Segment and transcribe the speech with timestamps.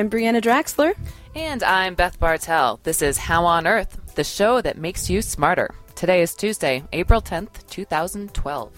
[0.00, 0.94] I'm Breanna Draxler.
[1.34, 2.80] And I'm Beth Bartel.
[2.84, 5.74] This is How on Earth, the show that makes you smarter.
[5.94, 8.72] Today is Tuesday, April 10th, 2012.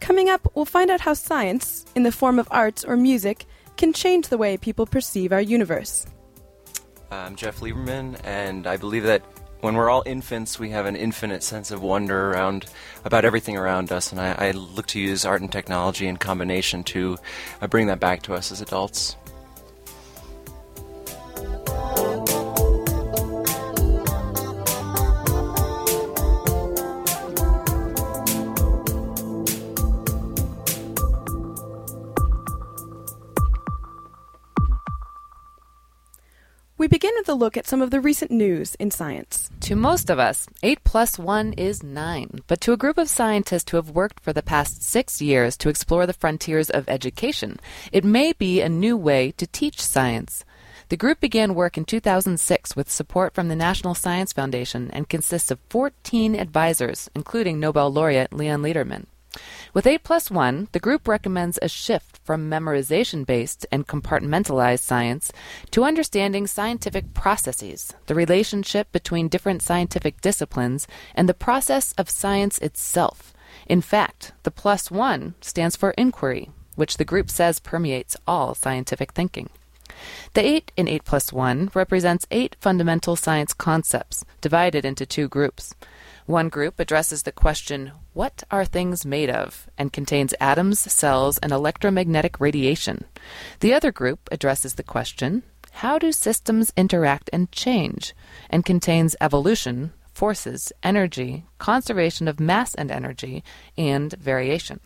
[0.00, 3.92] Coming up, we'll find out how science, in the form of art or music, can
[3.92, 6.06] change the way people perceive our universe.
[7.12, 9.22] I'm Jeff Lieberman, and I believe that
[9.60, 12.66] when we're all infants, we have an infinite sense of wonder around
[13.04, 16.82] about everything around us, and I, I look to use art and technology in combination
[16.84, 17.16] to
[17.60, 19.16] uh, bring that back to us as adults.
[37.28, 39.50] With a look at some of the recent news in science.
[39.60, 42.40] To most of us, 8 plus 1 is 9.
[42.46, 45.68] But to a group of scientists who have worked for the past six years to
[45.68, 47.60] explore the frontiers of education,
[47.92, 50.42] it may be a new way to teach science.
[50.88, 55.50] The group began work in 2006 with support from the National Science Foundation and consists
[55.50, 59.04] of 14 advisors, including Nobel laureate Leon Lederman.
[59.74, 65.32] With 8 plus 1, the group recommends a shift from memorization based and compartmentalized science
[65.70, 72.58] to understanding scientific processes, the relationship between different scientific disciplines, and the process of science
[72.58, 73.32] itself.
[73.66, 79.12] In fact, the plus 1 stands for inquiry, which the group says permeates all scientific
[79.12, 79.50] thinking.
[80.34, 85.74] The 8 in 8 plus 1 represents eight fundamental science concepts, divided into two groups.
[86.28, 89.66] One group addresses the question, What are things made of?
[89.78, 93.06] and contains atoms, cells, and electromagnetic radiation.
[93.60, 95.42] The other group addresses the question,
[95.80, 98.12] How do systems interact and change?
[98.50, 103.42] and contains evolution, forces, energy, conservation of mass and energy,
[103.78, 104.80] and variation.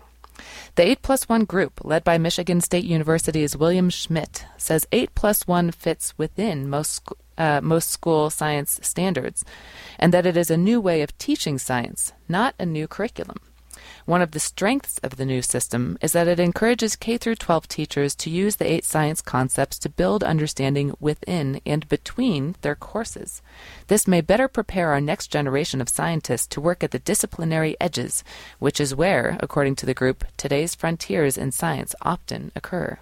[0.74, 5.46] The 8 plus 1 group, led by Michigan State University's William Schmidt, says 8 plus
[5.46, 7.02] 1 fits within most
[7.38, 9.44] uh, most school science standards,
[9.98, 13.38] and that it is a new way of teaching science, not a new curriculum.
[14.04, 18.14] One of the strengths of the new system is that it encourages K 12 teachers
[18.16, 23.42] to use the eight science concepts to build understanding within and between their courses.
[23.86, 28.24] This may better prepare our next generation of scientists to work at the disciplinary edges,
[28.58, 32.98] which is where, according to the group, today's frontiers in science often occur.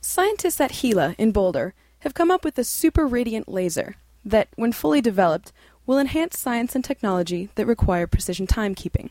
[0.00, 4.72] Scientists at JILA in Boulder have come up with a super radiant laser that, when
[4.72, 5.52] fully developed,
[5.86, 9.10] will enhance science and technology that require precision timekeeping.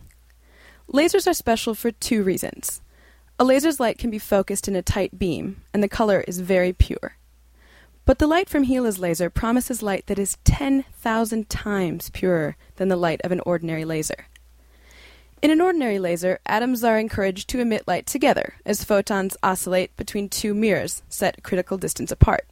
[0.92, 2.81] Lasers are special for two reasons.
[3.38, 6.72] A laser's light can be focused in a tight beam, and the color is very
[6.72, 7.18] pure.
[8.06, 12.96] But the light from JILA's laser promises light that is 10,000 times purer than the
[12.96, 14.28] light of an ordinary laser.
[15.42, 20.30] In an ordinary laser, atoms are encouraged to emit light together as photons oscillate between
[20.30, 22.48] two mirrors set a critical distance apart.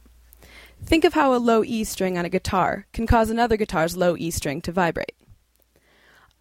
[0.84, 4.14] Think of how a low E string on a guitar can cause another guitar's low
[4.14, 5.14] E string to vibrate.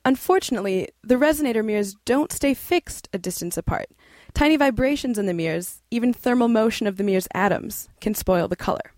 [0.05, 3.87] Unfortunately, the resonator mirrors don't stay fixed a distance apart.
[4.35, 8.55] Tiny vibrations in the mirrors, even thermal motion of the mirror's atoms, can spoil the
[8.55, 8.93] color.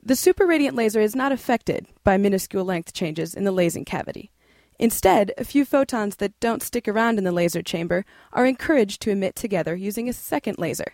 [0.00, 4.30] The super radiant laser is not affected by minuscule length changes in the lasing cavity.
[4.78, 9.10] Instead, a few photons that don't stick around in the laser chamber are encouraged to
[9.10, 10.92] emit together using a second laser.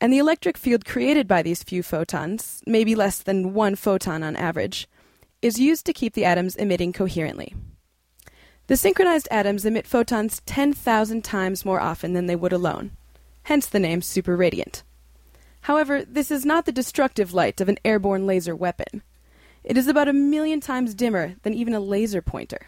[0.00, 4.34] And the electric field created by these few photons, maybe less than one photon on
[4.34, 4.88] average,
[5.40, 7.54] is used to keep the atoms emitting coherently.
[8.68, 12.90] The synchronized atoms emit photons 10,000 times more often than they would alone,
[13.44, 14.82] hence the name superradiant.
[15.62, 19.02] However, this is not the destructive light of an airborne laser weapon.
[19.64, 22.66] It is about a million times dimmer than even a laser pointer.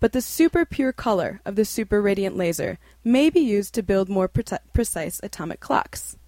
[0.00, 4.10] But the super pure color of the super radiant laser may be used to build
[4.10, 4.44] more pre-
[4.74, 6.18] precise atomic clocks.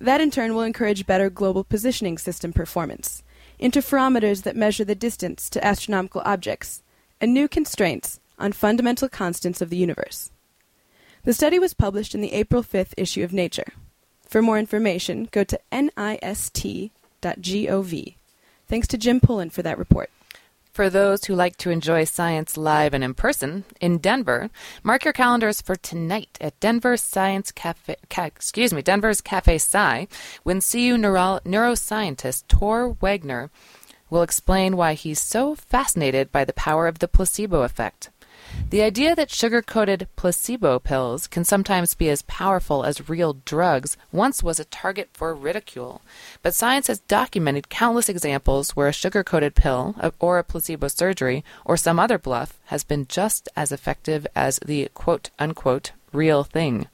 [0.00, 3.22] That in turn will encourage better global positioning system performance,
[3.60, 6.82] interferometers that measure the distance to astronomical objects,
[7.20, 10.30] and new constraints on fundamental constants of the universe.
[11.24, 13.72] The study was published in the April 5th issue of Nature.
[14.26, 16.90] For more information, go to nist.gov.
[18.68, 20.10] Thanks to Jim Pullen for that report.
[20.72, 24.50] For those who like to enjoy science live and in person in Denver,
[24.84, 27.96] mark your calendars for tonight at Denver Science Cafe.
[28.08, 30.06] Ca- excuse me, Denver's Cafe Sci,
[30.44, 33.50] when CU neuro- neuroscientist Tor Wager
[34.08, 38.10] will explain why he's so fascinated by the power of the placebo effect.
[38.70, 43.96] The idea that sugar coated placebo pills can sometimes be as powerful as real drugs
[44.12, 46.02] once was a target for ridicule.
[46.42, 50.86] But science has documented countless examples where a sugar coated pill, uh, or a placebo
[50.86, 56.44] surgery, or some other bluff has been just as effective as the quote unquote real
[56.44, 56.86] thing.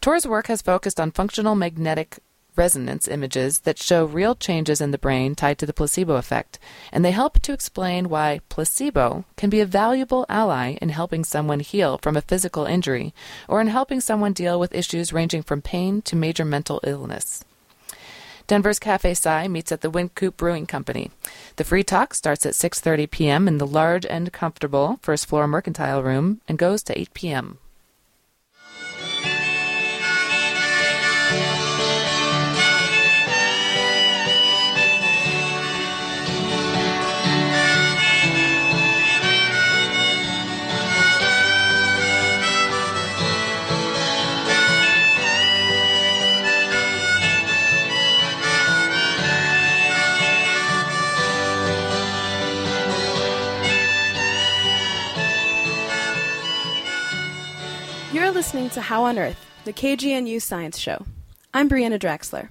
[0.00, 2.18] Tor's work has focused on functional magnetic
[2.56, 6.58] resonance images that show real changes in the brain tied to the placebo effect,
[6.92, 11.60] and they help to explain why placebo can be a valuable ally in helping someone
[11.60, 13.14] heal from a physical injury
[13.48, 17.44] or in helping someone deal with issues ranging from pain to major mental illness.
[18.46, 21.10] Denver's Cafe Sci meets at the Wynkoop Brewing Company.
[21.56, 23.48] The free talk starts at 6:30 p.m.
[23.48, 27.58] in the large and comfortable first floor mercantile room and goes to 8 p.m.
[58.46, 61.04] listening to How on Earth, the KGNU Science Show.
[61.52, 62.48] I'm Breanna Draxler.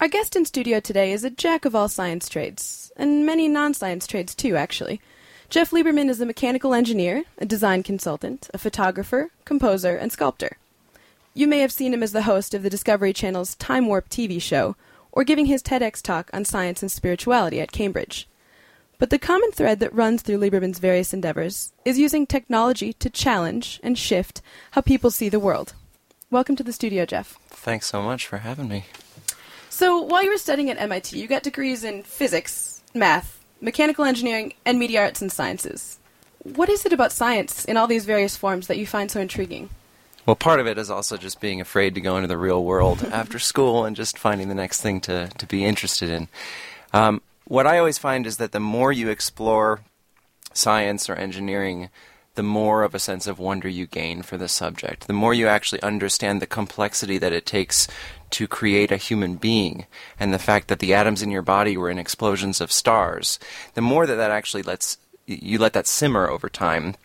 [0.00, 3.74] Our guest in studio today is a jack of all science trades, and many non
[3.74, 5.00] science trades too, actually.
[5.50, 10.56] Jeff Lieberman is a mechanical engineer, a design consultant, a photographer, composer, and sculptor.
[11.32, 14.42] You may have seen him as the host of the Discovery Channel's Time Warp TV
[14.42, 14.74] show,
[15.12, 18.26] or giving his TEDx talk on science and spirituality at Cambridge.
[18.98, 23.78] But the common thread that runs through Lieberman's various endeavors is using technology to challenge
[23.80, 24.42] and shift
[24.72, 25.74] how people see the world.
[26.32, 27.38] Welcome to the studio, Jeff.
[27.46, 28.86] Thanks so much for having me.
[29.70, 34.54] So, while you were studying at MIT, you got degrees in physics, math, mechanical engineering,
[34.64, 36.00] and media arts and sciences.
[36.42, 39.70] What is it about science in all these various forms that you find so intriguing?
[40.26, 43.04] Well, part of it is also just being afraid to go into the real world
[43.12, 46.28] after school and just finding the next thing to, to be interested in.
[46.92, 49.80] Um, what I always find is that the more you explore
[50.52, 51.88] science or engineering,
[52.34, 55.06] the more of a sense of wonder you gain for the subject.
[55.06, 57.88] The more you actually understand the complexity that it takes
[58.30, 59.86] to create a human being
[60.20, 63.38] and the fact that the atoms in your body were in explosions of stars.
[63.72, 66.96] The more that that actually lets you let that simmer over time,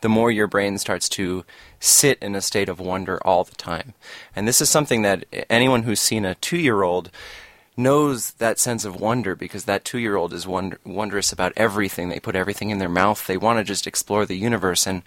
[0.00, 1.44] the more your brain starts to
[1.78, 3.92] sit in a state of wonder all the time.
[4.34, 7.10] And this is something that anyone who's seen a 2-year-old
[7.76, 12.08] knows that sense of wonder because that two year old is wonder- wondrous about everything.
[12.08, 13.26] They put everything in their mouth.
[13.26, 14.86] They want to just explore the universe.
[14.86, 15.02] And,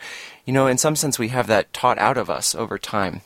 [0.45, 3.21] you know, in some sense, we have that taught out of us over time.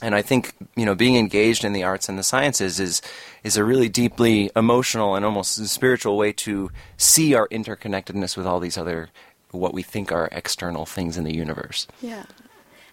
[0.00, 3.02] And I think, you know, being engaged in the arts and the sciences is,
[3.42, 8.60] is a really deeply emotional and almost spiritual way to see our interconnectedness with all
[8.60, 9.08] these other,
[9.50, 11.88] what we think are external things in the universe.
[12.00, 12.26] Yeah.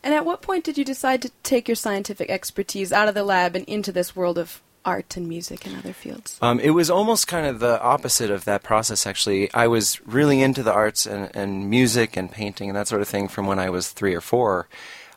[0.02, 3.24] And at what point did you decide to take your scientific expertise out of the
[3.24, 6.38] lab and into this world of art and music and other fields?
[6.42, 9.54] Um, it was almost kind of the opposite of that process, actually.
[9.54, 13.08] I was really into the arts and, and music and painting and that sort of
[13.08, 14.68] thing from when I was three or four.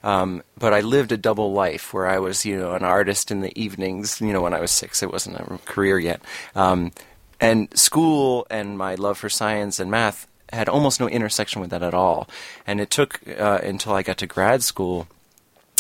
[0.03, 3.41] Um, but I lived a double life where I was, you know, an artist in
[3.41, 4.21] the evenings.
[4.21, 6.23] You know, when I was six, it wasn't a career yet.
[6.55, 6.93] Um,
[7.41, 11.83] and school and my love for science and math had almost no intersection with that
[11.83, 12.29] at all.
[12.67, 15.09] And it took uh, until I got to grad school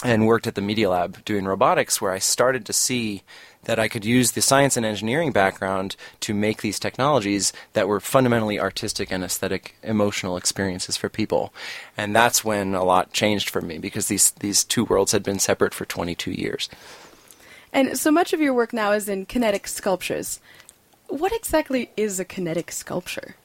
[0.04, 3.22] and worked at the Media Lab doing robotics where I started to see
[3.64, 8.00] that I could use the science and engineering background to make these technologies that were
[8.00, 11.52] fundamentally artistic and aesthetic emotional experiences for people.
[11.96, 15.38] And that's when a lot changed for me because these these two worlds had been
[15.38, 16.68] separate for 22 years.
[17.72, 20.40] And so much of your work now is in kinetic sculptures.
[21.08, 23.36] What exactly is a kinetic sculpture?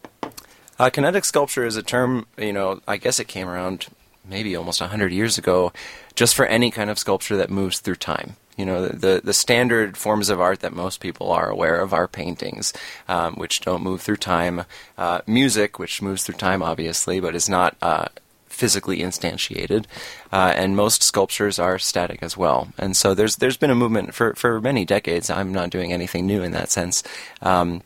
[0.80, 3.88] Uh, kinetic sculpture is a term, you know, I guess it came around
[4.28, 5.74] maybe almost 100 years ago,
[6.16, 8.38] just for any kind of sculpture that moves through time.
[8.58, 12.08] You know, the, the, standard forms of art that most people are aware of are
[12.08, 12.72] paintings,
[13.08, 14.66] um, which don't move through time,
[14.98, 18.06] uh, music, which moves through time, obviously, but is not uh,
[18.46, 19.86] physically instantiated,
[20.32, 22.70] uh, and most sculptures are static as well.
[22.78, 25.30] And so there's there's been a movement for, for many decades.
[25.30, 27.04] I'm not doing anything new in that sense.
[27.42, 27.82] Um,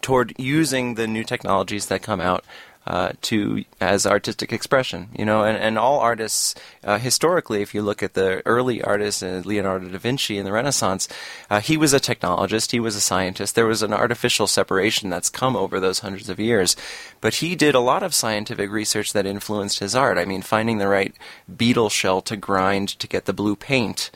[0.00, 2.44] toward using the new technologies that come out
[2.86, 7.82] uh, to as artistic expression, you know, and, and all artists uh, historically, if you
[7.82, 11.06] look at the early artists, uh, Leonardo da Vinci in the Renaissance,
[11.50, 13.54] uh, he was a technologist, he was a scientist.
[13.54, 16.74] There was an artificial separation that's come over those hundreds of years,
[17.20, 20.18] but he did a lot of scientific research that influenced his art.
[20.18, 21.14] I mean, finding the right
[21.54, 24.10] beetle shell to grind to get the blue paint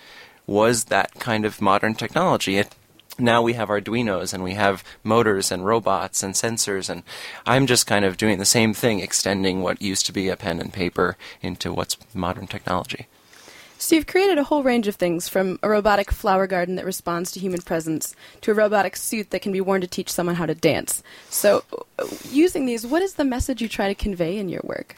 [0.46, 2.56] was that kind of modern technology.
[2.58, 2.74] It
[3.18, 7.02] now we have Arduinos and we have motors and robots and sensors, and
[7.46, 10.60] I'm just kind of doing the same thing, extending what used to be a pen
[10.60, 13.06] and paper into what's modern technology.
[13.78, 17.30] So you've created a whole range of things, from a robotic flower garden that responds
[17.32, 20.46] to human presence to a robotic suit that can be worn to teach someone how
[20.46, 21.02] to dance.
[21.28, 21.64] So,
[21.98, 24.96] uh, using these, what is the message you try to convey in your work?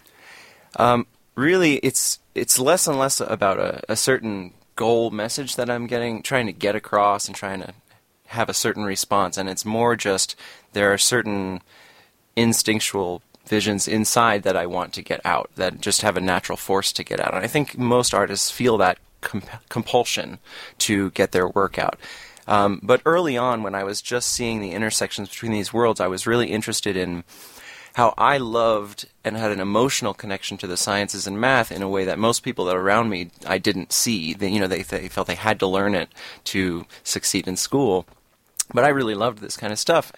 [0.77, 5.87] Um, really, it's it's less and less about a, a certain goal message that I'm
[5.87, 7.75] getting, trying to get across, and trying to
[8.27, 9.37] have a certain response.
[9.37, 10.37] And it's more just
[10.73, 11.63] there are certain
[12.37, 16.93] instinctual visions inside that I want to get out, that just have a natural force
[16.93, 17.35] to get out.
[17.35, 20.39] And I think most artists feel that comp- compulsion
[20.79, 21.99] to get their work out.
[22.49, 26.07] Um, but early on, when I was just seeing the intersections between these worlds, I
[26.07, 27.25] was really interested in
[27.95, 31.89] how I loved and had an emotional connection to the sciences and math in a
[31.89, 34.35] way that most people that around me I didn't see.
[34.35, 36.11] They, you know, they, they felt they had to learn it
[36.45, 38.07] to succeed in school.
[38.75, 40.13] But I really loved this kind of stuff,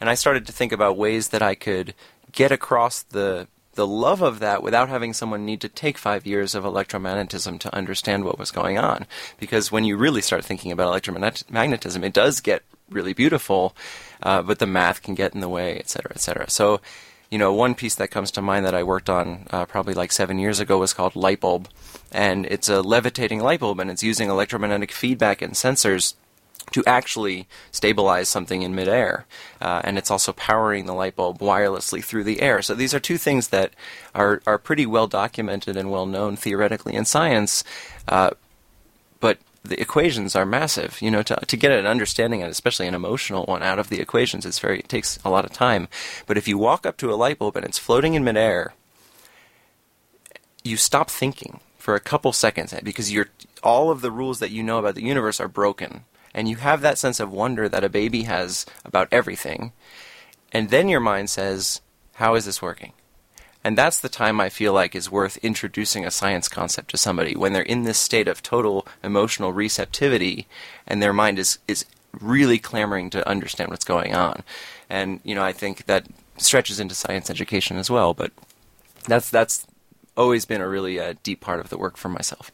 [0.00, 1.94] and I started to think about ways that I could
[2.32, 6.54] get across the the love of that without having someone need to take five years
[6.54, 9.06] of electromagnetism to understand what was going on.
[9.40, 13.74] Because when you really start thinking about electromagnetism, it does get really beautiful,
[14.22, 16.50] uh, but the math can get in the way, et cetera, et cetera.
[16.50, 16.82] So,
[17.30, 20.12] you know, one piece that comes to mind that I worked on uh, probably like
[20.12, 21.66] seven years ago was called Light Bulb.
[22.10, 26.12] And it's a levitating light bulb, and it's using electromagnetic feedback and sensors
[26.72, 29.26] to actually stabilize something in midair.
[29.60, 32.62] Uh, and it's also powering the light bulb wirelessly through the air.
[32.62, 33.72] So these are two things that
[34.14, 37.64] are, are pretty well documented and well known theoretically in science.
[38.08, 38.30] Uh,
[39.20, 41.00] but the equations are massive.
[41.00, 44.00] You know, to, to get an understanding, and especially an emotional one, out of the
[44.00, 45.88] equations, it's very, it takes a lot of time.
[46.26, 48.74] But if you walk up to a light bulb and it's floating in midair,
[50.64, 53.28] you stop thinking for a couple seconds because you're
[53.62, 56.80] all of the rules that you know about the universe are broken and you have
[56.80, 59.72] that sense of wonder that a baby has about everything.
[60.52, 61.80] And then your mind says,
[62.14, 62.92] How is this working?
[63.64, 67.36] And that's the time I feel like is worth introducing a science concept to somebody
[67.36, 70.48] when they're in this state of total emotional receptivity
[70.86, 71.84] and their mind is, is
[72.20, 74.42] really clamoring to understand what's going on.
[74.90, 76.06] And, you know, I think that
[76.38, 78.32] stretches into science education as well, but
[79.06, 79.64] that's, that's
[80.16, 82.50] always been a really uh, deep part of the work for myself.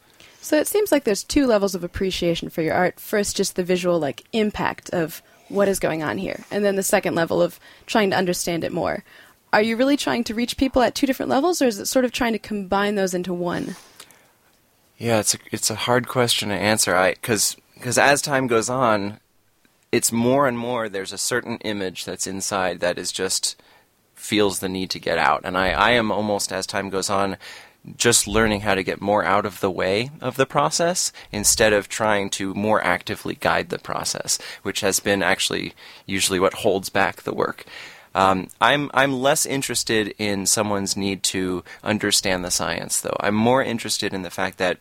[0.49, 2.99] So it seems like there's two levels of appreciation for your art.
[2.99, 6.83] First, just the visual like impact of what is going on here, and then the
[6.83, 9.05] second level of trying to understand it more.
[9.53, 12.07] Are you really trying to reach people at two different levels, or is it sort
[12.07, 13.77] of trying to combine those into one?
[14.97, 16.97] Yeah, it's a, it's a hard question to answer.
[16.97, 19.21] I because because as time goes on,
[19.93, 20.89] it's more and more.
[20.89, 23.61] There's a certain image that's inside that is just
[24.15, 27.37] feels the need to get out, and I I am almost as time goes on
[27.97, 31.89] just learning how to get more out of the way of the process instead of
[31.89, 35.75] trying to more actively guide the process, which has been actually
[36.07, 37.65] usually what holds back the work.
[38.15, 43.17] Um, I'm I'm less interested in someone's need to understand the science, though.
[43.21, 44.79] I'm more interested in the fact that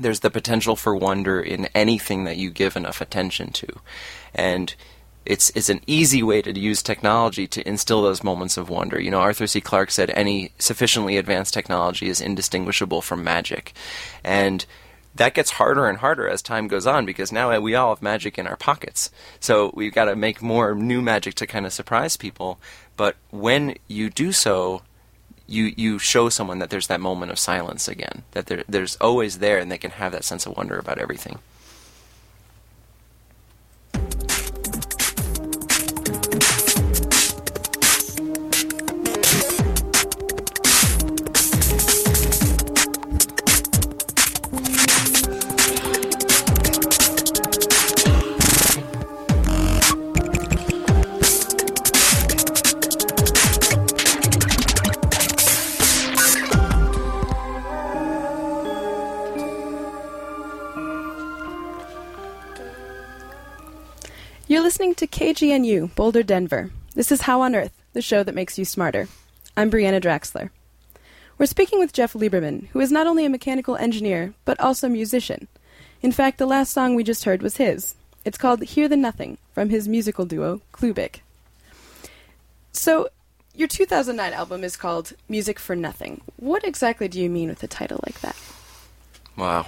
[0.00, 3.68] there's the potential for wonder in anything that you give enough attention to,
[4.34, 4.74] and
[5.28, 8.98] it's it's an easy way to use technology to instill those moments of wonder.
[8.98, 9.60] You know, Arthur C.
[9.60, 13.74] Clarke said any sufficiently advanced technology is indistinguishable from magic,
[14.24, 14.64] and
[15.14, 18.38] that gets harder and harder as time goes on because now we all have magic
[18.38, 19.10] in our pockets.
[19.38, 22.58] So we've got to make more new magic to kind of surprise people.
[22.96, 24.80] But when you do so,
[25.46, 29.40] you you show someone that there's that moment of silence again, that there, there's always
[29.40, 31.38] there, and they can have that sense of wonder about everything.
[65.10, 66.70] KGNU, Boulder, Denver.
[66.94, 69.08] This is How on Earth, the show that makes you smarter.
[69.56, 70.50] I'm Breanna Draxler.
[71.38, 74.90] We're speaking with Jeff Lieberman, who is not only a mechanical engineer, but also a
[74.90, 75.48] musician.
[76.02, 77.94] In fact, the last song we just heard was his.
[78.24, 81.20] It's called Hear the Nothing, from his musical duo, Klubik.
[82.72, 83.08] So,
[83.54, 86.20] your 2009 album is called Music for Nothing.
[86.36, 88.36] What exactly do you mean with a title like that?
[89.36, 89.66] Wow.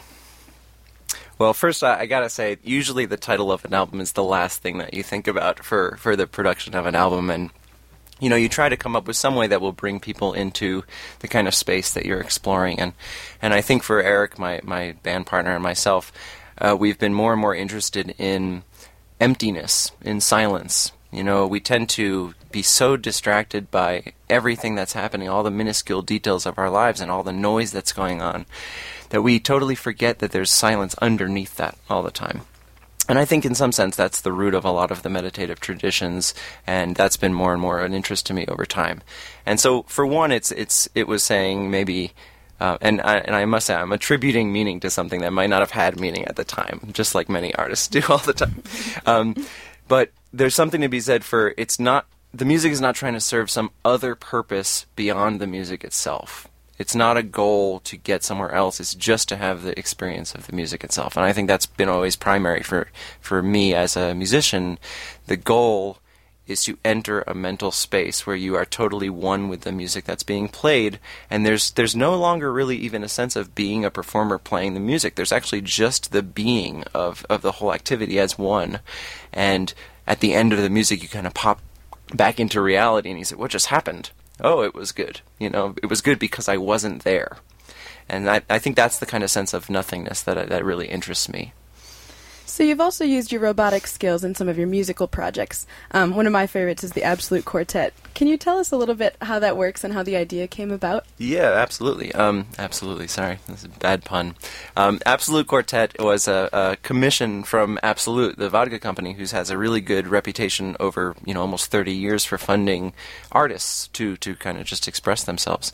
[1.40, 4.60] Well, first, I, I, gotta say, usually the title of an album is the last
[4.60, 7.48] thing that you think about for, for the production of an album, and
[8.20, 10.84] you know, you try to come up with some way that will bring people into
[11.20, 12.92] the kind of space that you're exploring, and
[13.40, 16.12] and I think for Eric, my my band partner, and myself,
[16.58, 18.62] uh, we've been more and more interested in
[19.18, 20.92] emptiness, in silence.
[21.10, 26.02] You know, we tend to be so distracted by everything that's happening, all the minuscule
[26.02, 28.44] details of our lives, and all the noise that's going on
[29.10, 32.40] that we totally forget that there's silence underneath that all the time.
[33.08, 35.58] And I think, in some sense, that's the root of a lot of the meditative
[35.58, 36.32] traditions,
[36.66, 39.02] and that's been more and more an interest to me over time.
[39.44, 42.12] And so, for one, it's it's it was saying maybe
[42.60, 45.60] Uh, and I, and I must say, I'm attributing meaning to something that might not
[45.60, 48.62] have had meaning at the time, just like many artists do all the time.
[49.06, 49.34] Um,
[49.88, 53.20] but there's something to be said for it's not the music is not trying to
[53.20, 56.49] serve some other purpose beyond the music itself.
[56.80, 58.80] It's not a goal to get somewhere else.
[58.80, 61.14] It's just to have the experience of the music itself.
[61.14, 62.88] And I think that's been always primary for
[63.20, 64.78] for me as a musician.
[65.26, 65.98] The goal
[66.46, 70.22] is to enter a mental space where you are totally one with the music that's
[70.22, 74.38] being played and there's there's no longer really even a sense of being a performer
[74.38, 78.80] playing the music there's actually just the being of of the whole activity as one
[79.32, 79.74] and
[80.06, 81.60] at the end of the music you kind of pop
[82.12, 84.10] back into reality and you say what just happened
[84.42, 85.20] oh it was good.
[85.38, 87.38] You know it was good because I wasn't there.
[88.08, 91.28] And I, I think that's the kind of sense of nothingness that that really interests
[91.28, 91.52] me
[92.50, 95.66] so you've also used your robotic skills in some of your musical projects.
[95.92, 97.94] Um, one of my favorites is the Absolut Quartet.
[98.14, 100.70] Can you tell us a little bit how that works and how the idea came
[100.70, 101.06] about?
[101.16, 102.12] Yeah, absolutely.
[102.12, 103.06] Um, absolutely.
[103.06, 104.34] Sorry, that's a bad pun.
[104.76, 109.56] Um, Absolut Quartet was a, a, commission from Absolut, the vodka company, who has a
[109.56, 112.92] really good reputation over you know almost 30 years for funding
[113.30, 115.72] artists to to kind of just express themselves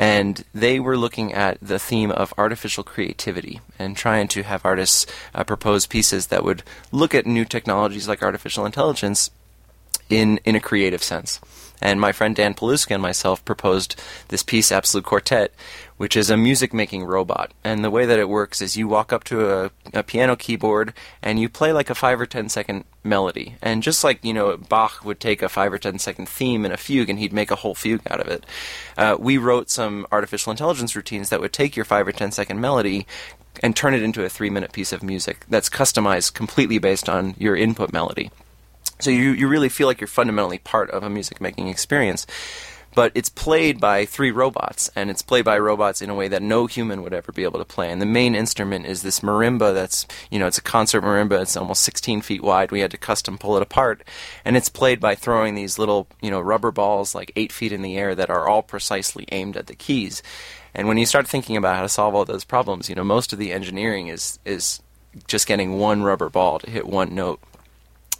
[0.00, 5.04] and they were looking at the theme of artificial creativity and trying to have artists
[5.34, 9.30] uh, propose pieces that would look at new technologies like artificial intelligence
[10.10, 11.40] in in a creative sense.
[11.82, 13.98] And my friend Dan Paluska and myself proposed
[14.28, 15.54] this piece, Absolut Quartet,
[15.96, 17.52] which is a music making robot.
[17.64, 20.92] And the way that it works is you walk up to a, a, piano keyboard
[21.22, 23.54] and you play like a five or ten second melody.
[23.62, 26.72] And just like, you know, Bach would take a five or ten second theme in
[26.72, 28.44] a fugue and he'd make a whole fugue out of it,
[28.98, 32.60] uh, we wrote some artificial intelligence routines that would take your five or ten second
[32.60, 33.06] melody,
[33.62, 37.34] and turn it into a three minute piece of music that's customized completely based on
[37.38, 38.30] your input melody.
[39.02, 42.26] So you, you really feel like you're fundamentally part of a music making experience.
[42.94, 46.42] But it's played by three robots, and it's played by robots in a way that
[46.42, 47.90] no human would ever be able to play.
[47.92, 51.40] And the main instrument is this marimba that's, you know, it's a concert marimba.
[51.40, 52.72] It's almost 16 feet wide.
[52.72, 54.02] We had to custom pull it apart.
[54.44, 57.82] And it's played by throwing these little, you know, rubber balls like eight feet in
[57.82, 60.20] the air that are all precisely aimed at the keys.
[60.74, 63.32] And when you start thinking about how to solve all those problems, you know, most
[63.32, 64.82] of the engineering is, is
[65.28, 67.40] just getting one rubber ball to hit one note.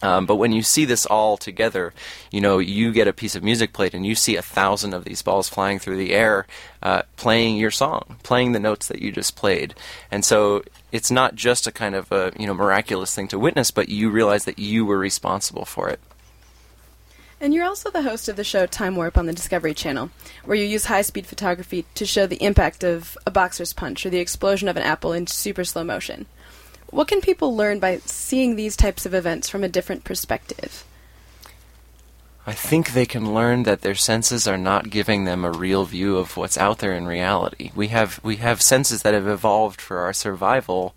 [0.02, 1.92] Um, but when you see this all together,
[2.30, 5.04] you know, you get a piece of music played and you see a thousand of
[5.04, 6.46] these balls flying through the air,
[6.82, 9.74] uh, playing your song, playing the notes that you just played.
[10.10, 13.70] And so it's not just a kind of a, you know, miraculous thing to witness,
[13.70, 16.00] but you realize that you were responsible for it.
[17.42, 20.10] And you're also the host of the show Time Warp on the Discovery Channel,
[20.44, 24.10] where you use high speed photography to show the impact of a boxer's punch or
[24.10, 26.26] the explosion of an apple in super slow motion.
[26.90, 30.84] What can people learn by seeing these types of events from a different perspective?
[32.46, 36.16] I think they can learn that their senses are not giving them a real view
[36.16, 37.70] of what's out there in reality.
[37.76, 40.94] We have we have senses that have evolved for our survival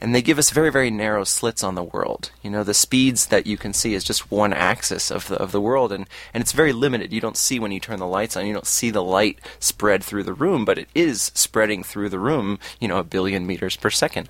[0.00, 2.30] and they give us very very narrow slits on the world.
[2.42, 5.52] You know, the speeds that you can see is just one axis of the of
[5.52, 7.12] the world and and it's very limited.
[7.12, 8.46] You don't see when you turn the lights on.
[8.46, 12.18] You don't see the light spread through the room, but it is spreading through the
[12.18, 14.28] room, you know, a billion meters per second.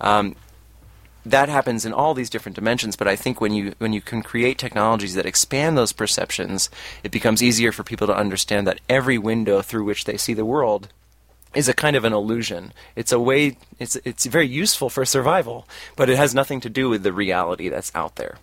[0.00, 0.36] Um,
[1.26, 4.22] that happens in all these different dimensions but i think when you when you can
[4.22, 6.70] create technologies that expand those perceptions
[7.02, 10.44] it becomes easier for people to understand that every window through which they see the
[10.44, 10.88] world
[11.56, 15.66] is a kind of an illusion it's a way it's it's very useful for survival
[15.96, 18.38] but it has nothing to do with the reality that's out there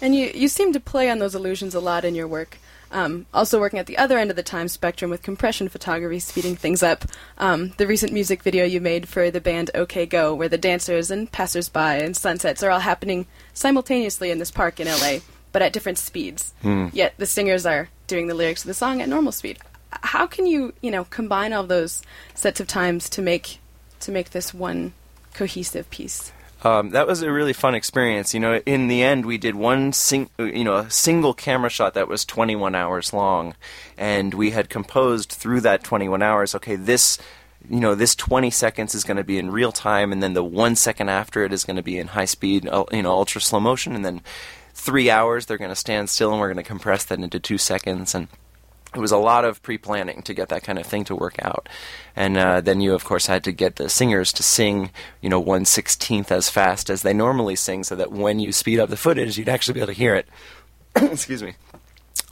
[0.00, 2.58] and you you seem to play on those illusions a lot in your work
[2.90, 6.56] um, also working at the other end of the time spectrum with compression photography, speeding
[6.56, 7.04] things up.
[7.36, 11.10] Um, the recent music video you made for the band OK Go, where the dancers
[11.10, 15.18] and passersby and sunsets are all happening simultaneously in this park in LA,
[15.52, 16.54] but at different speeds.
[16.62, 16.90] Mm.
[16.92, 19.58] Yet the singers are doing the lyrics of the song at normal speed.
[19.90, 22.02] How can you, you know, combine all those
[22.34, 23.58] sets of times to make
[24.00, 24.92] to make this one
[25.34, 26.32] cohesive piece?
[26.62, 28.34] Um, that was a really fun experience.
[28.34, 31.94] You know, in the end, we did one sing, you know, a single camera shot
[31.94, 33.54] that was 21 hours long,
[33.96, 36.56] and we had composed through that 21 hours.
[36.56, 37.18] Okay, this,
[37.70, 40.42] you know, this 20 seconds is going to be in real time, and then the
[40.42, 43.40] one second after it is going to be in high speed, uh, you know, ultra
[43.40, 44.20] slow motion, and then
[44.74, 47.58] three hours they're going to stand still, and we're going to compress that into two
[47.58, 48.26] seconds, and
[48.94, 51.68] it was a lot of pre-planning to get that kind of thing to work out,
[52.16, 55.40] and uh, then you of course had to get the singers to sing, you know,
[55.40, 58.96] one sixteenth as fast as they normally sing, so that when you speed up the
[58.96, 60.28] footage, you'd actually be able to hear it.
[60.96, 61.54] Excuse me.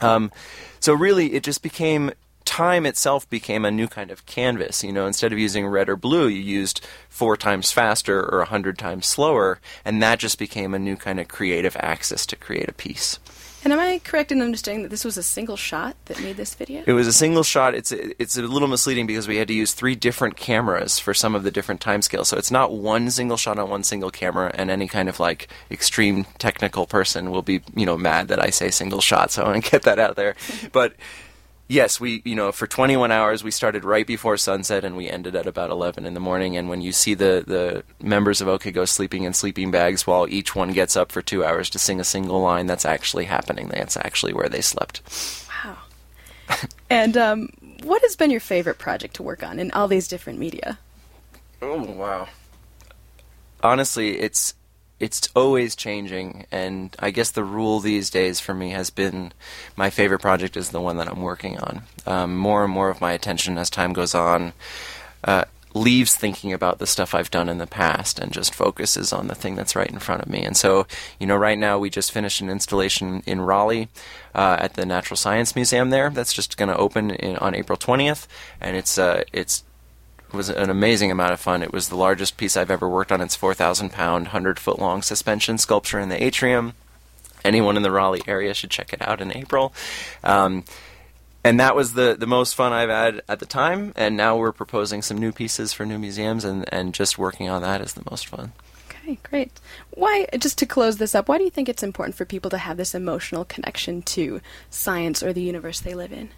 [0.00, 0.30] Um,
[0.80, 2.10] so really, it just became
[2.44, 4.82] time itself became a new kind of canvas.
[4.82, 8.46] You know, instead of using red or blue, you used four times faster or a
[8.46, 12.68] hundred times slower, and that just became a new kind of creative axis to create
[12.68, 13.18] a piece.
[13.66, 16.54] And am I correct in understanding that this was a single shot that made this
[16.54, 16.84] video?
[16.86, 17.74] It was a single shot.
[17.74, 21.34] It's it's a little misleading because we had to use three different cameras for some
[21.34, 22.26] of the different timescales.
[22.26, 24.52] So it's not one single shot on one single camera.
[24.54, 28.50] And any kind of like extreme technical person will be you know mad that I
[28.50, 29.32] say single shot.
[29.32, 30.36] So I want to get that out there.
[30.70, 30.94] but
[31.68, 35.34] yes, we you know for 21 hours we started right before sunset and we ended
[35.34, 36.56] at about 11 in the morning.
[36.56, 40.26] And when you see the the members of OK Go sleeping in sleeping bags while
[40.28, 43.68] each one gets up for two hours to sing a single line, that's actually happening.
[43.68, 45.02] That's actually where they slept.
[45.64, 45.78] Wow.
[46.90, 47.48] and um,
[47.82, 50.78] what has been your favorite project to work on in all these different media?
[51.62, 52.28] Oh wow.
[53.62, 54.54] Honestly, it's
[54.98, 59.32] it's always changing and i guess the rule these days for me has been
[59.76, 61.82] my favorite project is the one that i'm working on.
[62.06, 64.52] Um, more and more of my attention as time goes on
[65.24, 69.26] uh, leaves thinking about the stuff i've done in the past and just focuses on
[69.26, 70.42] the thing that's right in front of me.
[70.42, 70.86] And so
[71.20, 73.88] you know right now we just finished an installation in raleigh
[74.34, 77.76] uh, at the natural science museum there that's just going to open in, on april
[77.76, 78.26] 20th
[78.60, 79.64] and it's uh, it's
[80.32, 81.62] was an amazing amount of fun.
[81.62, 83.20] It was the largest piece I've ever worked on.
[83.20, 86.74] It's 4,000 pound, 100 foot long suspension sculpture in the atrium.
[87.44, 89.72] Anyone in the Raleigh area should check it out in April.
[90.24, 90.64] Um,
[91.44, 93.92] and that was the, the most fun I've had at the time.
[93.94, 97.62] And now we're proposing some new pieces for new museums, and, and just working on
[97.62, 98.52] that is the most fun.
[98.90, 99.52] Okay, great.
[99.92, 102.58] Why, just to close this up, why do you think it's important for people to
[102.58, 106.30] have this emotional connection to science or the universe they live in?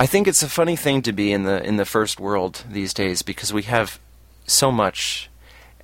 [0.00, 2.94] I think it's a funny thing to be in the in the first world these
[2.94, 4.00] days because we have
[4.46, 5.28] so much,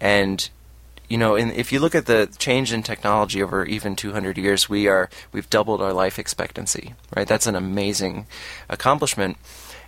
[0.00, 0.48] and
[1.06, 4.70] you know, in, if you look at the change in technology over even 200 years,
[4.70, 6.94] we are we've doubled our life expectancy.
[7.14, 8.26] Right, that's an amazing
[8.70, 9.36] accomplishment,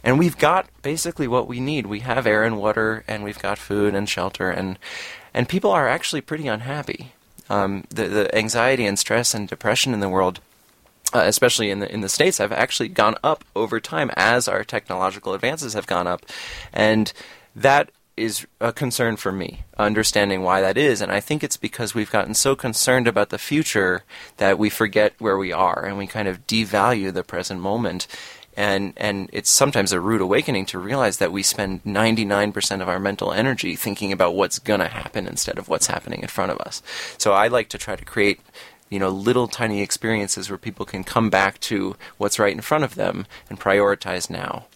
[0.05, 1.87] and we've got basically what we need.
[1.87, 4.79] We have air and water, and we've got food and shelter, and
[5.33, 7.13] and people are actually pretty unhappy.
[7.49, 10.41] Um, the the anxiety and stress and depression in the world
[11.15, 14.65] uh, especially in the in the states, have actually gone up over time as our
[14.65, 16.27] technological advances have gone up,
[16.73, 17.13] and
[17.55, 21.01] that is a concern for me, understanding why that is.
[21.01, 24.05] And I think it's because we've gotten so concerned about the future
[24.37, 28.07] that we forget where we are and we kind of devalue the present moment.
[28.57, 32.99] And, and it's sometimes a rude awakening to realize that we spend 99% of our
[32.99, 36.59] mental energy thinking about what's going to happen instead of what's happening in front of
[36.59, 36.83] us.
[37.19, 38.41] So I like to try to create
[38.91, 42.85] you know, little tiny experiences where people can come back to what's right in front
[42.85, 44.67] of them and prioritize now.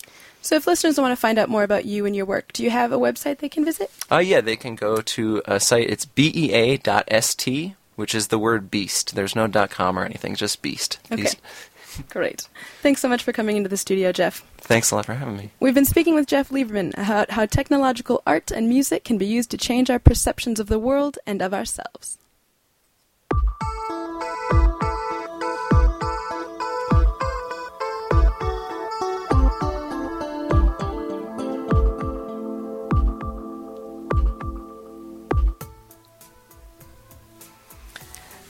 [0.40, 2.70] So, if listeners want to find out more about you and your work, do you
[2.70, 3.90] have a website they can visit?
[4.11, 5.88] Uh, yeah, they can go to a site.
[5.88, 9.14] It's bea.st, which is the word beast.
[9.14, 10.98] There's no .com or anything, just beast.
[11.12, 11.29] Okay.
[12.09, 12.48] Great.
[12.81, 14.44] Thanks so much for coming into the studio, Jeff.
[14.59, 15.51] Thanks a lot for having me.
[15.61, 19.51] We've been speaking with Jeff Lieberman about how technological art and music can be used
[19.51, 22.18] to change our perceptions of the world and of ourselves.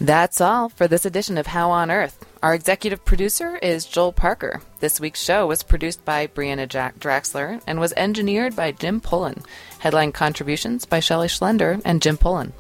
[0.03, 2.27] That's all for this edition of How on Earth.
[2.43, 4.61] Our executive producer is Joel Parker.
[4.81, 9.45] This week's show was produced by Breanna Jack Draxler and was engineered by Jim Pullen.
[9.79, 12.53] Headline contributions by Shelley Schlender and Jim Pullen.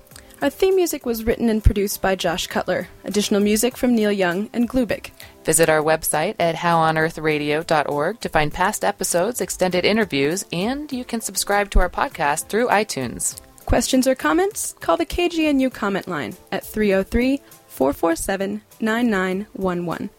[0.42, 2.88] Our theme music was written and produced by Josh Cutler.
[3.05, 5.12] Additional music from Neil Young and Klubik.
[5.44, 11.70] Visit our website at howonearthradio.org to find past episodes, extended interviews, and you can subscribe
[11.70, 13.40] to our podcast through iTunes.
[13.66, 14.74] Questions or comments?
[14.81, 20.11] Call the KGNU comment line at 303 447 9911.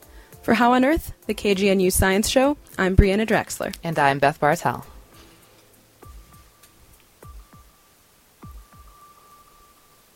[0.41, 3.75] For How on Earth, the KGNU Science Show, I'm Breanna Draxler.
[3.83, 4.85] And I'm Beth Bartel.